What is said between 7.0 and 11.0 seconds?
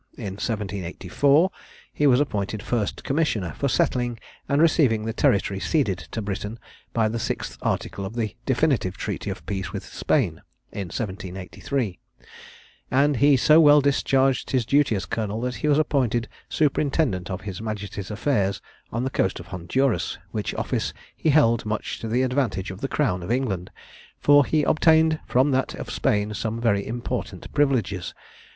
the sixth article of the definitive treaty of peace with Spain, in